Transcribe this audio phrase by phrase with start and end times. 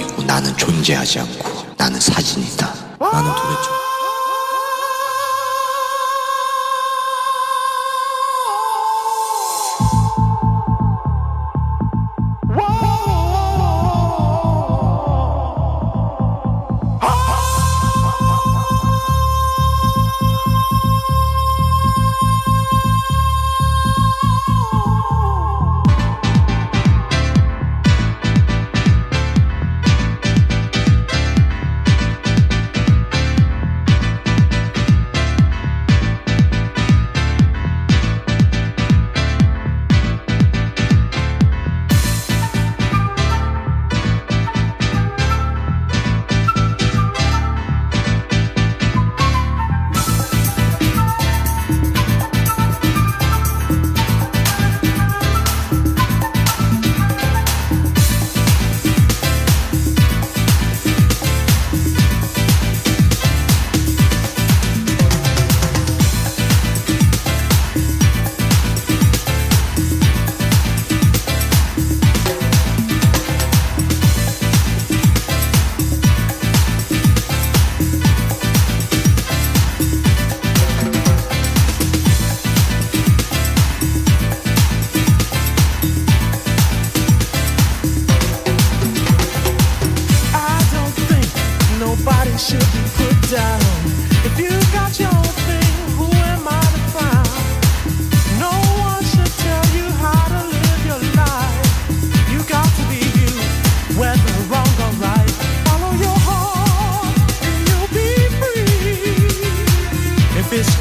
[0.00, 2.74] 전화기이고 나는 존재하지 않고 나는 사진이다.
[3.00, 3.89] 나는 도대체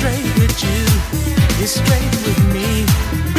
[0.10, 3.39] straight with you, you're straight with me.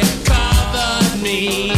[0.00, 1.77] it bothered me.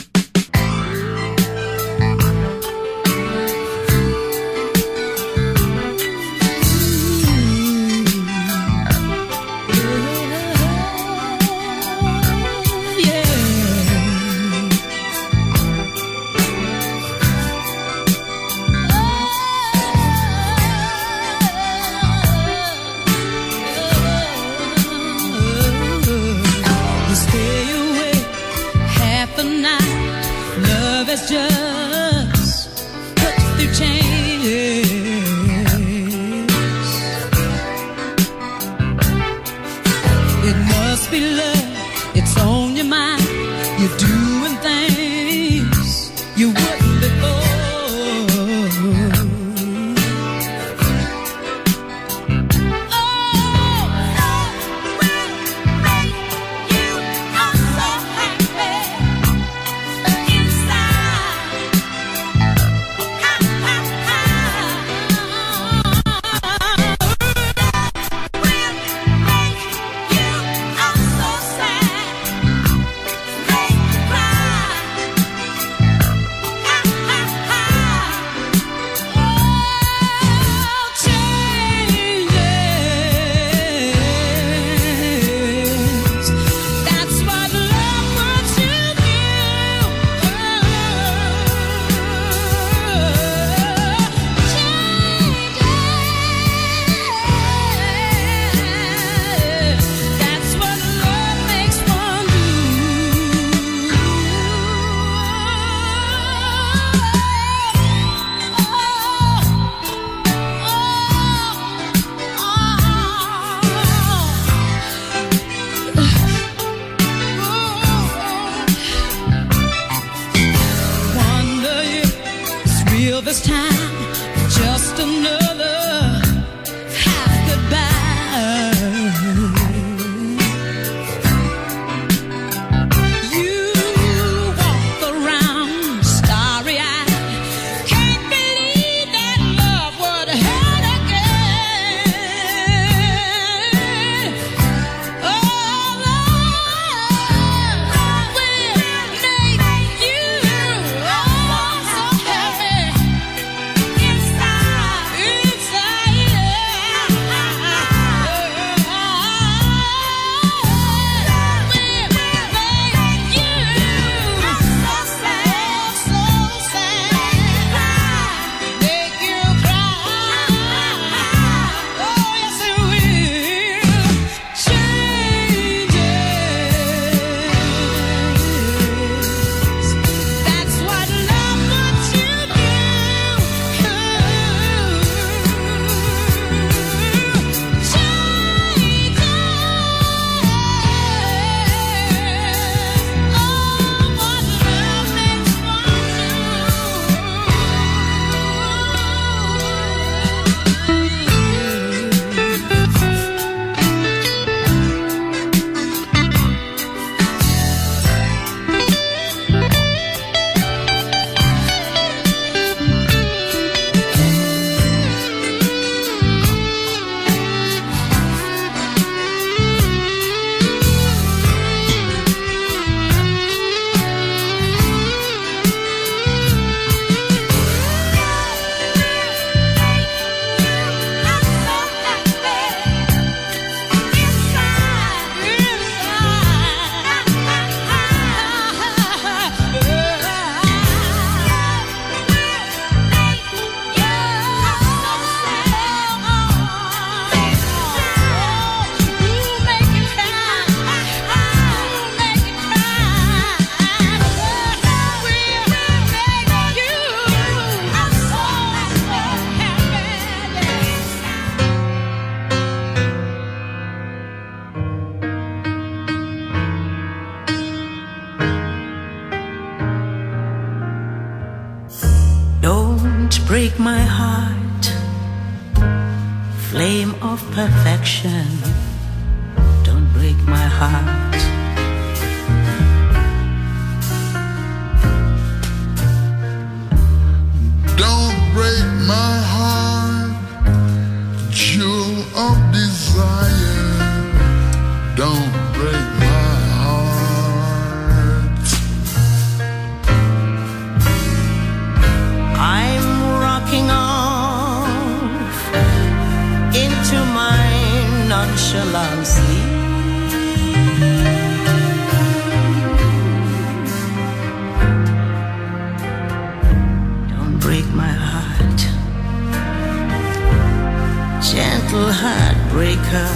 [322.95, 323.31] Heartbreaker.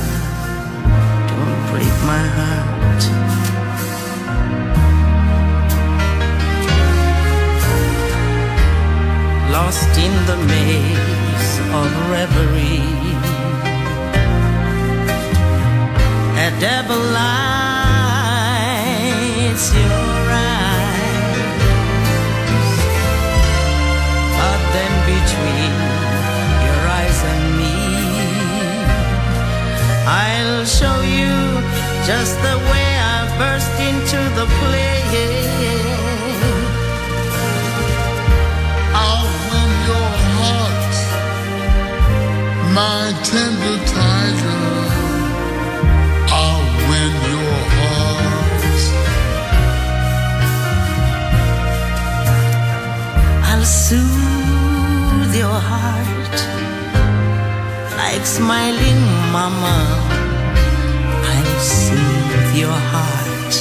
[1.30, 3.03] Don't break my heart.
[9.51, 12.93] lost in the maze of reverie.
[16.38, 17.76] A devil lights
[19.74, 21.45] your eyes,
[24.38, 25.74] but then between
[26.66, 27.55] your eyes and
[30.08, 31.34] I'll show you
[32.06, 34.93] just the way I burst into the play.
[38.93, 40.95] I'll win your heart,
[42.78, 44.66] my tender tiger.
[46.39, 48.74] I'll win your heart.
[53.49, 56.64] I'll soothe your heart
[58.08, 59.01] like smiling
[59.36, 59.78] mama.
[61.32, 63.53] I'll soothe your heart.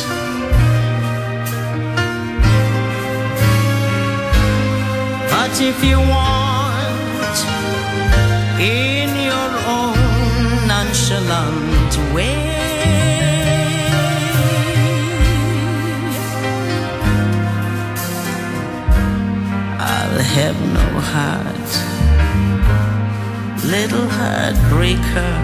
[5.33, 7.37] But if you want,
[8.61, 10.01] in your own
[10.73, 12.41] nonchalant way.
[19.93, 21.54] I'll have no heart,
[23.81, 25.35] little heartbreaker.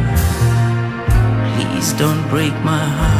[1.57, 3.20] Please don't break my heart.